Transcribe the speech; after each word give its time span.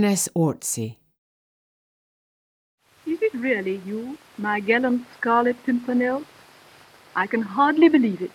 Baroness 0.00 0.30
Orczy. 0.34 0.96
Is 3.06 3.20
it 3.20 3.34
really 3.34 3.82
you, 3.84 4.16
my 4.38 4.58
gallant 4.58 5.04
Scarlet 5.18 5.56
Pimpernel? 5.66 6.22
I 7.14 7.26
can 7.26 7.42
hardly 7.42 7.90
believe 7.90 8.22
it. 8.22 8.30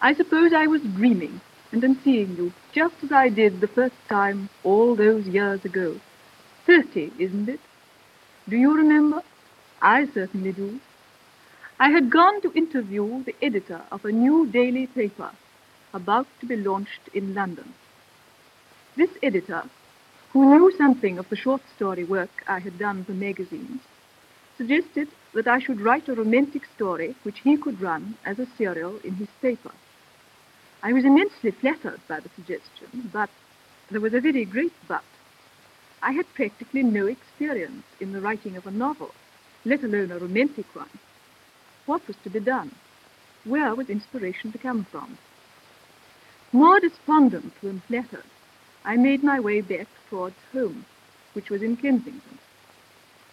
I 0.00 0.14
suppose 0.14 0.52
I 0.52 0.68
was 0.68 0.82
dreaming, 0.82 1.40
and 1.72 1.82
am 1.82 1.98
seeing 2.04 2.36
you 2.36 2.52
just 2.70 2.94
as 3.02 3.10
I 3.10 3.30
did 3.30 3.60
the 3.60 3.66
first 3.66 3.96
time 4.08 4.48
all 4.62 4.94
those 4.94 5.26
years 5.26 5.64
ago. 5.64 5.98
Thirty, 6.66 7.10
isn't 7.18 7.48
it? 7.48 7.58
Do 8.48 8.56
you 8.56 8.76
remember? 8.76 9.22
I 9.82 10.06
certainly 10.14 10.52
do. 10.52 10.78
I 11.80 11.90
had 11.90 12.10
gone 12.10 12.40
to 12.42 12.52
interview 12.52 13.24
the 13.24 13.34
editor 13.42 13.82
of 13.90 14.04
a 14.04 14.12
new 14.12 14.46
daily 14.46 14.86
paper 14.86 15.32
about 15.92 16.28
to 16.38 16.46
be 16.46 16.54
launched 16.54 17.08
in 17.12 17.34
London. 17.34 17.74
This 18.96 19.10
editor, 19.20 19.64
who 20.32 20.44
knew 20.44 20.70
something 20.76 21.18
of 21.18 21.28
the 21.28 21.36
short 21.36 21.60
story 21.74 22.04
work 22.04 22.30
I 22.46 22.60
had 22.60 22.78
done 22.78 23.04
for 23.04 23.12
magazines, 23.12 23.80
suggested 24.56 25.08
that 25.34 25.48
I 25.48 25.58
should 25.58 25.80
write 25.80 26.08
a 26.08 26.14
romantic 26.14 26.62
story 26.76 27.16
which 27.24 27.40
he 27.40 27.56
could 27.56 27.80
run 27.80 28.16
as 28.24 28.38
a 28.38 28.46
serial 28.56 28.98
in 29.02 29.14
his 29.14 29.28
paper. 29.42 29.72
I 30.82 30.92
was 30.92 31.04
immensely 31.04 31.50
flattered 31.50 32.00
by 32.08 32.20
the 32.20 32.30
suggestion, 32.36 33.10
but 33.12 33.30
there 33.90 34.00
was 34.00 34.14
a 34.14 34.20
very 34.20 34.44
great 34.44 34.72
but. 34.86 35.04
I 36.02 36.12
had 36.12 36.32
practically 36.34 36.82
no 36.82 37.06
experience 37.06 37.84
in 37.98 38.12
the 38.12 38.20
writing 38.20 38.56
of 38.56 38.66
a 38.66 38.70
novel, 38.70 39.10
let 39.64 39.82
alone 39.82 40.12
a 40.12 40.18
romantic 40.18 40.66
one. 40.74 40.90
What 41.86 42.06
was 42.06 42.16
to 42.22 42.30
be 42.30 42.40
done? 42.40 42.74
Where 43.44 43.74
was 43.74 43.90
inspiration 43.90 44.52
to 44.52 44.58
come 44.58 44.84
from? 44.84 45.18
More 46.52 46.80
despondent 46.80 47.52
than 47.60 47.82
flattered, 47.88 48.24
I 48.84 48.96
made 48.96 49.22
my 49.22 49.40
way 49.40 49.60
back 49.60 49.88
towards 50.10 50.36
home, 50.52 50.84
which 51.32 51.48
was 51.48 51.62
in 51.62 51.76
Kensington. 51.76 52.38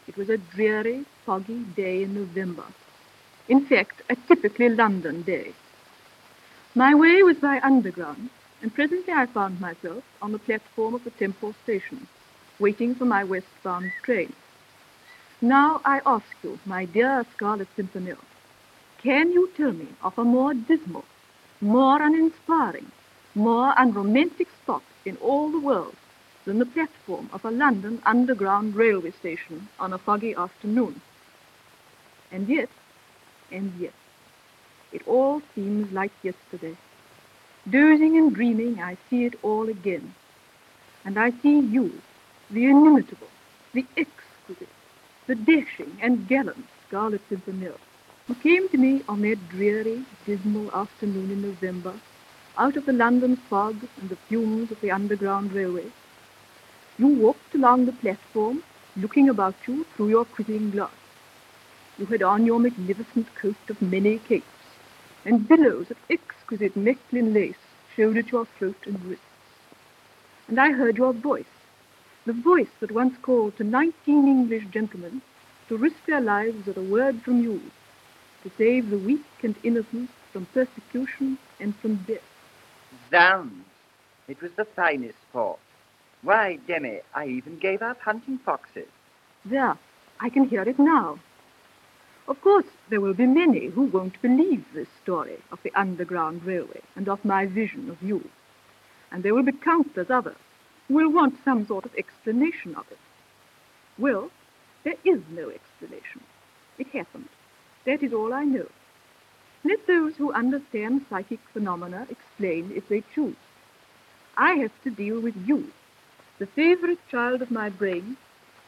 It 0.08 0.16
was 0.16 0.30
a 0.30 0.38
dreary, 0.38 1.06
foggy 1.25 1.64
day 1.75 2.03
in 2.03 2.14
November. 2.14 2.64
In 3.50 3.66
fact, 3.66 4.02
a 4.09 4.16
typically 4.16 4.69
London 4.69 5.23
day. 5.23 5.53
My 6.75 6.94
way 6.94 7.23
was 7.23 7.38
by 7.38 7.59
underground, 7.61 8.30
and 8.61 8.73
presently 8.73 9.14
I 9.14 9.25
found 9.25 9.59
myself 9.59 10.03
on 10.22 10.31
the 10.31 10.39
platform 10.39 10.94
of 10.94 11.03
the 11.03 11.11
Temple 11.11 11.53
station, 11.64 12.08
waiting 12.59 12.95
for 12.95 13.06
my 13.06 13.23
westbound 13.23 13.91
train. 14.03 14.34
Now 15.41 15.81
I 15.84 16.02
ask 16.06 16.25
you, 16.44 16.59
my 16.66 16.86
dear 16.86 17.25
Scarlet 17.36 17.67
Pimpernel, 17.75 18.23
can 19.02 19.31
you 19.31 19.50
tell 19.58 19.72
me 19.72 19.88
of 20.03 20.17
a 20.17 20.23
more 20.23 20.53
dismal, 20.53 21.06
more 21.62 22.02
uninspiring, 22.02 22.91
more 23.36 23.73
unromantic 23.78 24.47
spot 24.64 24.84
in 25.06 25.17
all 25.17 25.52
the 25.52 25.59
world 25.59 25.95
than 26.48 26.59
the 26.59 26.66
platform 26.66 27.30
of 27.34 27.44
a 27.44 27.52
London 27.52 28.02
underground 28.06 28.73
railway 28.73 29.12
station 29.12 29.67
on 29.80 29.92
a 29.92 29.98
foggy 29.98 30.34
afternoon. 30.34 31.02
And 32.31 32.48
yet, 32.48 32.70
and 33.52 33.73
yet, 33.78 33.94
it 34.94 35.06
all 35.06 35.42
seems 35.53 35.92
like 35.92 36.14
yesterday. 36.23 36.78
Dozing 37.70 38.18
and 38.18 38.34
dreaming, 38.34 38.80
I 38.80 38.95
see 39.09 39.25
it 39.25 39.36
all 39.44 39.68
again. 39.68 40.16
And 41.03 41.20
I 41.20 41.31
see 41.31 41.59
you, 41.59 41.92
the 42.50 42.64
inimitable, 42.68 43.28
the 43.73 43.86
exquisite, 43.98 44.70
the 45.28 45.36
dashing 45.36 45.98
and 46.02 46.30
gallant 46.30 46.66
Scarlet 46.88 47.28
Pimpernel, 47.28 47.78
who 48.25 48.36
came 48.36 48.70
to 48.70 48.78
me 48.78 49.03
on 49.09 49.22
that 49.23 49.50
dreary, 49.50 50.06
dismal 50.25 50.73
afternoon 50.73 51.30
in 51.30 51.42
November 51.42 51.94
out 52.58 52.78
of 52.78 52.86
the 52.86 52.94
London 52.94 53.36
fog 53.36 53.75
and 54.00 54.09
the 54.09 54.16
fumes 54.30 54.72
of 54.72 54.80
the 54.80 54.92
Underground 54.92 55.52
Railway. 55.52 55.92
You 57.00 57.08
walked 57.08 57.53
along 57.53 57.86
the 57.86 57.92
platform, 57.92 58.64
looking 58.95 59.30
about 59.30 59.56
you 59.67 59.84
through 59.84 60.09
your 60.09 60.26
quizzing 60.26 60.72
glass. 60.72 60.90
You 62.00 62.06
had 62.08 62.23
on 62.23 62.45
your 62.45 62.59
magnificent 62.59 63.36
coat 63.36 63.56
of 63.70 63.81
many 63.81 64.17
capes, 64.17 64.48
and 65.24 65.47
billows 65.47 65.91
of 65.91 65.97
exquisite 66.09 66.75
Mechlin 66.75 67.34
lace 67.34 67.58
showed 67.96 68.18
at 68.18 68.31
your 68.31 68.46
throat 68.46 68.78
and 68.85 69.03
wrists. 69.06 69.24
And 70.47 70.59
I 70.59 70.72
heard 70.72 70.97
your 70.97 71.13
voice, 71.13 71.53
the 72.25 72.34
voice 72.34 72.72
that 72.80 72.91
once 72.91 73.16
called 73.22 73.58
to 73.58 73.64
nineteen 73.64 74.28
English 74.28 74.66
gentlemen 74.72 75.22
to 75.68 75.78
risk 75.78 76.03
their 76.08 76.22
lives 76.22 76.68
at 76.68 76.78
a 76.78 76.81
word 76.81 77.22
from 77.22 77.41
you, 77.44 77.62
to 78.44 78.52
save 78.58 78.90
the 78.90 78.97
weak 78.97 79.44
and 79.44 79.56
innocent 79.64 80.09
from 80.34 80.47
persecution 80.47 81.38
and 81.59 81.75
from 81.75 81.97
death. 82.08 82.24
Zounds! 83.12 83.66
It 84.28 84.41
was 84.41 84.52
the 84.53 84.66
finest 84.66 85.19
sport. 85.29 85.59
Why, 86.22 86.57
Demi, 86.67 87.00
I 87.13 87.28
even 87.28 87.59
gave 87.59 87.81
up 87.81 88.00
hunting 88.01 88.39
foxes. 88.39 88.88
There, 89.45 89.78
I 90.19 90.29
can 90.29 90.47
hear 90.50 90.63
it 90.63 90.79
now. 90.79 91.19
Of 92.28 92.41
course, 92.41 92.66
there 92.89 93.00
will 93.00 93.13
be 93.13 93.25
many 93.25 93.67
who 93.67 93.83
won't 93.83 94.22
believe 94.22 94.66
this 94.73 94.89
story 95.01 95.38
of 95.51 95.61
the 95.63 95.72
Underground 95.73 96.44
Railway 96.44 96.81
and 96.95 97.07
of 97.07 97.23
my 97.23 97.45
vision 97.45 97.89
of 97.89 98.01
you. 98.01 98.29
And 99.11 99.23
there 99.23 99.33
will 99.33 99.44
be 99.44 99.53
countless 99.53 100.09
others 100.09 100.35
who 100.88 100.95
will 100.95 101.09
want 101.09 101.44
some 101.45 101.66
sort 101.66 101.85
of 101.85 101.95
explanation 101.95 102.75
of 102.75 102.85
it. 102.91 102.97
Well, 103.97 104.29
there 104.84 104.95
is 105.05 105.22
no 105.31 105.49
explanation. 105.49 106.22
It 106.78 106.88
happened. 106.88 107.29
That 107.85 108.03
is 108.03 108.11
all 108.11 108.34
I 108.34 108.44
know. 108.44 108.67
Let 109.63 109.88
those 109.88 110.16
who 110.16 110.31
understand 110.34 111.05
psychic 111.09 111.39
phenomena 111.53 112.07
explain 112.09 112.72
if 112.75 112.88
they 112.89 113.03
choose. 113.13 113.35
I 114.35 114.53
have 114.55 114.72
to 114.84 114.89
deal 114.91 115.19
with 115.19 115.35
you, 115.45 115.72
the 116.40 116.46
favorite 116.46 117.00
child 117.09 117.42
of 117.42 117.52
my 117.52 117.70
brain, 117.70 118.18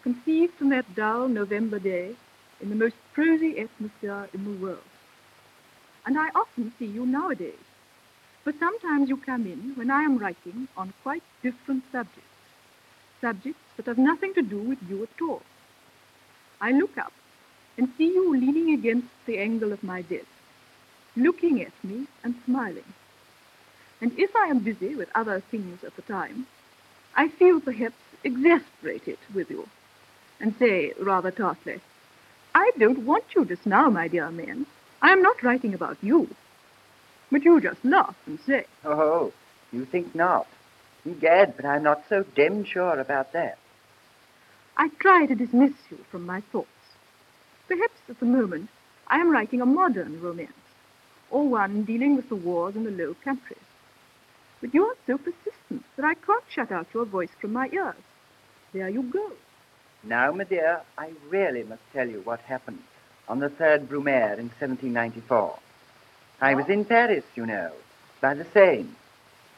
conceived 0.01 0.61
on 0.61 0.69
that 0.69 0.95
dull 0.95 1.27
November 1.27 1.79
day 1.79 2.15
in 2.61 2.69
the 2.69 2.75
most 2.75 2.95
prosy 3.13 3.59
atmosphere 3.59 4.27
in 4.33 4.43
the 4.43 4.65
world. 4.65 4.89
And 6.05 6.17
I 6.17 6.29
often 6.29 6.73
see 6.79 6.85
you 6.85 7.05
nowadays, 7.05 7.65
for 8.43 8.53
sometimes 8.53 9.09
you 9.09 9.17
come 9.17 9.45
in 9.45 9.73
when 9.75 9.91
I 9.91 10.01
am 10.03 10.17
writing 10.17 10.67
on 10.75 10.93
quite 11.03 11.23
different 11.43 11.83
subjects, 11.91 12.35
subjects 13.21 13.61
that 13.77 13.85
have 13.85 13.97
nothing 13.97 14.33
to 14.33 14.41
do 14.41 14.59
with 14.59 14.79
you 14.89 15.03
at 15.03 15.21
all. 15.21 15.43
I 16.59 16.71
look 16.71 16.97
up 16.97 17.13
and 17.77 17.89
see 17.97 18.07
you 18.13 18.35
leaning 18.35 18.73
against 18.73 19.07
the 19.25 19.37
angle 19.37 19.71
of 19.71 19.83
my 19.83 20.01
desk 20.01 20.25
looking 21.15 21.61
at 21.61 21.83
me 21.83 22.07
and 22.23 22.35
smiling. 22.45 22.93
And 24.01 24.17
if 24.17 24.35
I 24.35 24.47
am 24.47 24.59
busy 24.59 24.95
with 24.95 25.09
other 25.13 25.41
things 25.51 25.83
at 25.83 25.95
the 25.95 26.01
time, 26.01 26.47
I 27.15 27.27
feel 27.27 27.59
perhaps 27.59 27.95
exasperated 28.23 29.17
with 29.33 29.49
you, 29.49 29.67
and 30.39 30.55
say 30.57 30.93
rather 30.99 31.31
tartly, 31.31 31.81
I 32.55 32.71
don't 32.77 33.05
want 33.05 33.23
you 33.35 33.45
just 33.45 33.65
now, 33.65 33.89
my 33.89 34.07
dear 34.07 34.29
man. 34.31 34.65
I 35.01 35.11
am 35.11 35.21
not 35.21 35.43
writing 35.43 35.73
about 35.73 35.97
you. 36.01 36.29
But 37.31 37.43
you 37.43 37.61
just 37.61 37.83
laugh 37.85 38.15
and 38.25 38.39
say, 38.39 38.65
Oh, 38.83 39.31
you 39.71 39.85
think 39.85 40.15
not? 40.15 40.47
Egad, 41.05 41.55
but 41.55 41.65
I'm 41.65 41.83
not 41.83 42.03
so 42.09 42.23
demmed 42.23 42.67
sure 42.67 42.99
about 42.99 43.33
that. 43.33 43.57
I 44.77 44.89
try 44.99 45.25
to 45.25 45.35
dismiss 45.35 45.73
you 45.91 45.97
from 46.09 46.25
my 46.25 46.41
thoughts. 46.41 46.67
Perhaps 47.67 48.01
at 48.09 48.19
the 48.19 48.25
moment 48.25 48.69
I 49.07 49.19
am 49.19 49.29
writing 49.29 49.61
a 49.61 49.65
modern 49.65 50.21
romance 50.21 50.51
or 51.29 51.47
one 51.47 51.83
dealing 51.83 52.15
with 52.15 52.29
the 52.29 52.35
wars 52.35 52.75
in 52.75 52.83
the 52.83 52.91
Low 52.91 53.15
Countries. 53.23 53.59
But 54.61 54.73
you 54.73 54.85
are 54.85 54.95
so 55.07 55.17
persistent 55.17 55.83
that 55.95 56.05
I 56.05 56.13
can't 56.15 56.43
shut 56.49 56.71
out 56.71 56.87
your 56.93 57.05
voice 57.05 57.29
from 57.39 57.53
my 57.53 57.69
ears. 57.71 57.95
There 58.73 58.89
you 58.89 59.03
go. 59.03 59.31
Now, 60.03 60.31
my 60.31 60.43
dear, 60.43 60.81
I 60.97 61.11
really 61.29 61.63
must 61.63 61.81
tell 61.93 62.07
you 62.07 62.21
what 62.21 62.39
happened 62.41 62.83
on 63.27 63.39
the 63.39 63.49
3rd 63.49 63.87
Brumaire 63.87 64.37
in 64.37 64.49
1794. 64.59 65.59
I 66.41 66.55
was 66.55 66.67
in 66.67 66.85
Paris, 66.85 67.23
you 67.35 67.45
know, 67.45 67.71
by 68.21 68.33
the 68.33 68.45
Seine, 68.53 68.89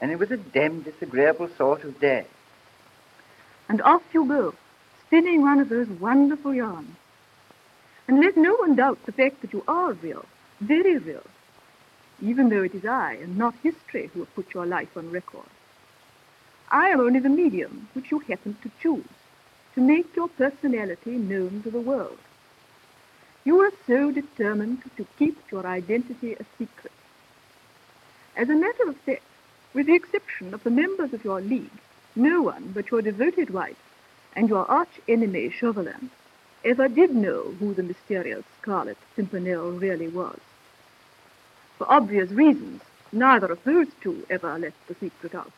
and 0.02 0.12
it 0.12 0.20
was 0.20 0.32
a 0.32 0.38
damned 0.38 0.86
disagreeable 0.86 1.50
sort 1.58 1.84
of 1.84 2.00
day. 2.00 2.26
And 3.70 3.82
off 3.82 4.04
you 4.14 4.26
go, 4.26 4.54
spinning 5.06 5.42
one 5.42 5.60
of 5.60 5.70
those 5.70 5.88
wonderful 5.88 6.54
yarns. 6.54 6.96
And 8.08 8.20
let 8.20 8.36
no 8.36 8.56
one 8.56 8.76
doubt 8.76 9.06
the 9.06 9.12
fact 9.12 9.42
that 9.42 9.54
you 9.54 9.64
are 9.68 9.94
real, 9.94 10.26
very 10.60 10.98
real, 10.98 11.24
even 12.22 12.50
though 12.50 12.64
it 12.64 12.76
is 12.76 12.86
I 12.86 13.14
and 13.14 13.38
not 13.38 13.56
history 13.64 14.10
who 14.14 14.20
have 14.20 14.36
put 14.36 14.54
your 14.54 14.66
life 14.66 14.96
on 14.96 15.12
record. 15.12 15.50
I 16.70 16.90
am 16.90 17.00
only 17.00 17.20
the 17.20 17.30
medium 17.30 17.90
which 17.94 18.12
you 18.12 18.20
happen 18.20 18.58
to 18.62 18.72
choose 18.82 19.06
to 19.76 19.82
make 19.82 20.16
your 20.16 20.28
personality 20.28 21.12
known 21.12 21.62
to 21.64 21.72
the 21.72 21.82
world. 21.82 22.20
You 23.44 23.60
are 23.62 23.72
so 23.88 24.12
determined 24.12 24.84
to 24.98 25.06
keep 25.18 25.38
your 25.52 25.66
identity 25.66 26.34
a 26.34 26.46
secret. 26.58 26.94
As 28.36 28.50
a 28.50 28.56
matter 28.56 28.88
of 28.88 28.98
fact, 28.98 29.24
with 29.74 29.88
the 29.88 29.96
exception 29.96 30.54
of 30.54 30.64
the 30.64 30.70
members 30.70 31.14
of 31.14 31.24
your 31.24 31.42
league, 31.42 31.82
no 32.16 32.42
one 32.42 32.72
but 32.74 32.92
your 32.92 33.02
devoted 33.02 33.50
wife 33.50 33.82
and 34.36 34.48
your 34.48 34.70
arch 34.70 35.00
enemy 35.08 35.50
Chauvelin 35.50 36.12
ever 36.64 36.88
did 36.88 37.16
know 37.16 37.56
who 37.60 37.74
the 37.74 37.84
mysterious 37.84 38.44
Scarlet 38.62 38.98
Pimpernel 39.16 39.72
really 39.72 40.08
was. 40.08 40.40
For 41.82 41.92
obvious 41.92 42.30
reasons, 42.30 42.84
neither 43.12 43.48
of 43.48 43.64
those 43.64 43.88
two 44.02 44.24
ever 44.30 44.60
let 44.60 44.74
the 44.88 44.94
secret 44.94 45.34
out. 45.34 45.52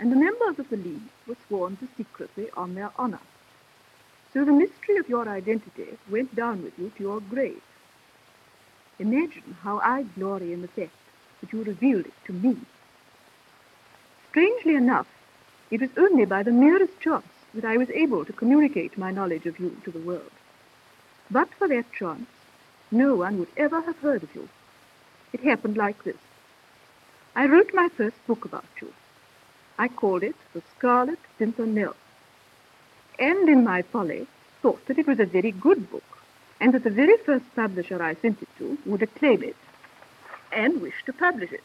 and 0.00 0.10
the 0.10 0.16
members 0.16 0.58
of 0.58 0.68
the 0.68 0.76
League 0.76 1.10
were 1.28 1.36
sworn 1.46 1.76
to 1.76 1.86
secrecy 1.96 2.50
on 2.56 2.74
their 2.74 2.90
honor. 2.98 3.20
So 4.32 4.44
the 4.44 4.50
mystery 4.50 4.96
of 4.96 5.08
your 5.08 5.28
identity 5.28 5.96
went 6.10 6.34
down 6.34 6.64
with 6.64 6.76
you 6.76 6.90
to 6.96 7.02
your 7.04 7.20
grave. 7.20 7.62
Imagine 8.98 9.56
how 9.62 9.78
I 9.78 10.02
glory 10.02 10.52
in 10.52 10.60
the 10.60 10.66
fact 10.66 10.96
that 11.40 11.52
you 11.52 11.62
revealed 11.62 12.06
it 12.06 12.14
to 12.24 12.32
me. 12.32 12.56
Strangely 14.28 14.74
enough, 14.74 15.06
it 15.70 15.82
was 15.82 15.90
only 15.96 16.24
by 16.24 16.42
the 16.42 16.50
merest 16.50 16.98
chance 16.98 17.28
that 17.54 17.64
I 17.64 17.76
was 17.76 17.90
able 17.90 18.24
to 18.24 18.32
communicate 18.32 18.98
my 18.98 19.12
knowledge 19.12 19.46
of 19.46 19.60
you 19.60 19.76
to 19.84 19.92
the 19.92 20.00
world. 20.00 20.32
But 21.30 21.54
for 21.54 21.68
that 21.68 21.92
chance, 21.92 22.26
no 22.90 23.14
one 23.14 23.38
would 23.38 23.54
ever 23.56 23.82
have 23.82 23.98
heard 23.98 24.24
of 24.24 24.34
you. 24.34 24.48
It 25.32 25.40
happened 25.40 25.76
like 25.76 26.04
this. 26.04 26.16
I 27.34 27.46
wrote 27.46 27.72
my 27.72 27.88
first 27.88 28.16
book 28.26 28.44
about 28.44 28.66
you. 28.80 28.92
I 29.78 29.88
called 29.88 30.22
it 30.22 30.36
The 30.52 30.62
Scarlet 30.76 31.18
Pimpernel, 31.38 31.96
and 33.18 33.48
in 33.48 33.64
my 33.64 33.82
folly 33.82 34.26
thought 34.60 34.84
that 34.86 34.98
it 34.98 35.06
was 35.06 35.18
a 35.18 35.24
very 35.26 35.50
good 35.50 35.90
book, 35.90 36.04
and 36.60 36.74
that 36.74 36.84
the 36.84 36.90
very 36.90 37.16
first 37.16 37.46
publisher 37.56 38.02
I 38.02 38.14
sent 38.14 38.42
it 38.42 38.48
to 38.58 38.76
would 38.84 39.02
acclaim 39.02 39.42
it 39.42 39.56
and 40.52 40.82
wish 40.82 41.02
to 41.06 41.12
publish 41.12 41.50
it. 41.50 41.64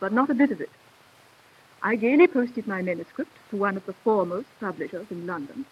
But 0.00 0.12
not 0.12 0.30
a 0.30 0.34
bit 0.34 0.50
of 0.50 0.60
it. 0.60 0.70
I 1.82 1.94
gaily 1.94 2.26
posted 2.26 2.66
my 2.66 2.82
manuscript 2.82 3.36
to 3.50 3.56
one 3.56 3.76
of 3.76 3.86
the 3.86 3.92
foremost 3.92 4.48
publishers 4.58 5.06
in 5.10 5.26
London. 5.26 5.64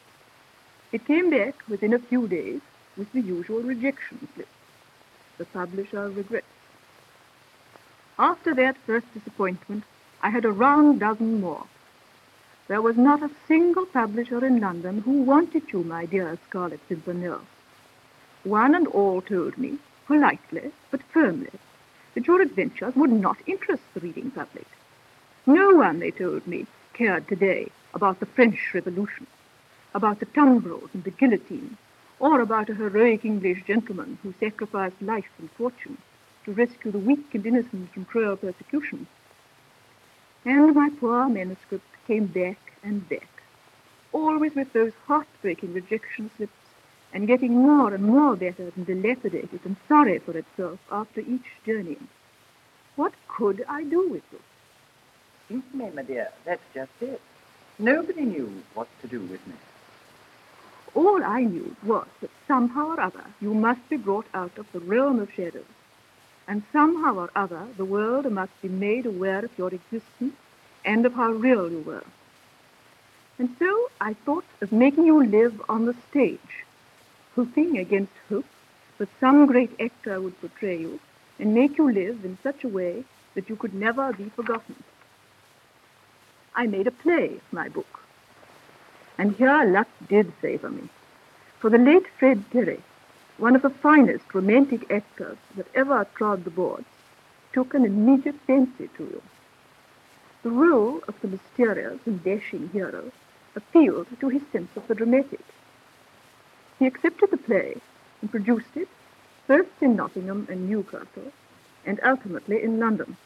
It 0.93 1.05
came 1.05 1.29
back 1.31 1.69
within 1.69 1.93
a 1.93 1.99
few 1.99 2.29
days 2.29 2.61
with 2.97 3.13
the 3.13 3.21
usual 3.21 3.63
rejection 3.63 4.29
slip. 4.35 4.49
The 5.37 5.45
publisher 5.45 6.09
regrets. 6.09 6.47
After 8.21 8.53
that 8.55 8.77
first 8.79 9.07
disappointment, 9.15 9.85
I 10.23 10.31
had 10.31 10.45
a 10.45 10.51
round 10.51 10.99
dozen 10.99 11.41
more. 11.41 11.67
There 12.67 12.83
was 12.83 12.97
not 12.97 13.23
a 13.23 13.31
single 13.47 13.87
publisher 13.87 14.45
in 14.45 14.59
London 14.59 15.03
who 15.03 15.23
wanted 15.23 15.73
you, 15.73 15.85
my 15.85 16.05
dear 16.05 16.37
Scarlet 16.49 16.81
Pimpernel. 16.89 17.43
One 18.43 18.75
and 18.75 18.89
all 18.89 19.23
told 19.23 19.57
me, 19.57 19.79
politely 20.09 20.73
but 20.91 21.05
firmly, 21.05 21.53
that 22.15 22.27
your 22.27 22.43
adventures 22.43 22.97
would 22.97 23.13
not 23.13 23.39
interest 23.47 23.85
the 23.95 24.01
reading 24.01 24.33
public. 24.33 24.67
No 25.47 25.77
one, 25.77 26.01
they 26.01 26.11
told 26.11 26.45
me, 26.45 26.67
cared 26.95 27.29
today 27.29 27.71
about 27.95 28.19
the 28.19 28.27
French 28.27 28.75
Revolution, 28.75 29.29
about 29.95 30.19
the 30.19 30.27
tumbrils 30.27 30.91
and 30.93 31.05
the 31.05 31.13
guillotine, 31.13 31.77
or 32.19 32.41
about 32.41 32.69
a 32.69 32.75
heroic 32.75 33.25
English 33.25 33.63
gentleman 33.65 34.19
who 34.25 34.35
sacrificed 34.41 35.01
life 35.01 35.31
and 35.39 35.53
fortune 35.53 35.99
to 36.49 36.55
rescue 36.55 36.91
the 36.91 36.99
weak 36.99 37.35
and 37.35 37.45
innocent 37.45 37.93
from 37.93 38.07
cruel 38.07 38.35
persecution. 38.35 39.07
And 40.47 40.75
my 40.75 40.89
poor 40.99 41.29
manuscript 41.29 41.85
came 42.07 42.25
back 42.25 42.59
and 42.83 43.07
back, 43.07 43.43
always 44.15 44.55
with 44.55 44.73
those 44.73 44.93
heartbreaking 45.07 45.75
rejection 45.75 46.31
slips, 46.39 46.53
and 47.13 47.27
getting 47.27 47.53
more 47.53 47.93
and 47.93 48.03
more 48.03 48.35
battered 48.35 48.73
and 48.77 48.87
dilapidated 48.87 49.61
and 49.65 49.77
sorry 49.89 50.19
for 50.21 50.39
itself 50.39 50.79
after 50.91 51.21
each 51.21 51.51
journey. 51.67 51.99
What 52.97 53.13
could 53.29 53.63
I 53.69 53.85
do 53.85 54.09
with 54.09 54.23
you? 54.33 55.63
me, 55.75 55.91
my 55.95 56.03
dear, 56.03 56.31
that's 56.47 56.63
just 56.73 56.93
it. 57.03 57.21
Nobody 57.79 58.23
knew 58.23 58.63
what 58.73 58.89
to 59.03 59.07
do 59.07 59.21
with 59.21 59.47
me. 59.47 59.55
All 60.95 61.23
I 61.23 61.43
knew 61.43 61.77
was 61.83 62.07
that 62.23 62.31
somehow 62.47 62.89
or 62.89 63.01
other 63.01 63.25
you 63.39 63.53
must 63.53 63.87
be 63.91 63.99
brought 63.99 64.27
out 64.33 64.57
of 64.57 64.71
the 64.73 64.81
realm 64.81 65.21
of 65.21 65.33
shadows, 65.33 65.65
and 66.49 66.63
somehow 66.73 67.15
or 67.15 67.31
other 67.37 67.65
the 67.77 67.85
world 67.85 68.31
must 68.33 68.61
be 68.63 68.69
made 68.69 69.07
aware 69.07 69.45
of 69.45 69.59
your 69.59 69.73
existence 69.73 70.35
and 70.85 71.05
of 71.05 71.13
how 71.13 71.31
real 71.31 71.71
you 71.71 71.81
were. 71.81 72.05
And 73.39 73.55
so 73.59 73.91
I 74.01 74.15
thought 74.15 74.47
of 74.63 74.73
making 74.73 75.05
you 75.05 75.23
live 75.25 75.61
on 75.69 75.85
the 75.85 75.95
stage, 76.11 76.65
hoping 77.37 77.79
against 77.79 78.13
hope 78.29 78.47
that 78.97 79.09
some 79.21 79.47
great 79.47 79.71
actor 79.79 80.21
would 80.21 80.41
portray 80.41 80.79
you 80.79 80.99
and 81.39 81.55
make 81.55 81.79
you 81.79 81.93
live 81.93 82.25
in 82.25 82.39
such 82.43 82.65
a 82.65 82.69
way 82.69 83.05
that 83.35 83.49
you 83.49 83.55
could 83.55 83.75
never 83.75 84.13
be 84.13 84.29
forgotten. 84.31 84.75
I 86.55 86.67
made 86.67 86.89
a 86.89 86.91
play 87.05 87.27
of 87.27 87.53
my 87.53 87.69
book. 87.69 88.01
And 89.19 89.37
here 89.37 89.65
luck 89.65 89.89
did 90.09 90.33
favor 90.35 90.71
me. 90.71 90.89
For 91.61 91.71
the 91.71 91.79
late 91.79 92.07
Fred 92.19 92.43
Terry, 92.51 92.83
one 93.39 93.55
of 93.55 93.63
the 93.63 93.71
finest 93.71 94.35
romantic 94.35 94.91
actors 94.91 95.39
that 95.57 95.67
ever 95.75 96.07
trod 96.15 96.45
the 96.45 96.51
boards, 96.51 96.87
took 97.53 97.73
an 97.73 97.85
immediate 97.85 98.35
fancy 98.47 98.89
to 98.97 99.05
you. 99.05 99.23
The 100.43 100.51
role 100.51 101.03
of 101.09 101.21
the 101.21 101.29
mysterious 101.29 102.01
and 102.05 102.23
dashing 102.23 102.69
hero 102.73 103.13
appealed 103.55 104.09
to 104.21 104.29
his 104.29 104.43
sense 104.53 104.77
of 104.77 104.87
the 104.89 104.95
dramatic. 104.95 105.41
He 106.79 106.87
accepted 106.87 107.31
the 107.31 107.37
play 107.37 107.77
and 108.21 108.31
produced 108.31 108.77
it 108.77 108.89
first 109.47 109.71
in 109.81 109.97
Nottingham 109.97 110.47
and 110.51 110.69
Newcastle, 110.69 111.33
and 111.87 111.99
ultimately 112.05 112.63
in 112.63 112.79
London. 112.79 113.17